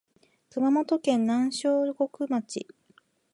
[0.49, 2.65] 熊本県南小国町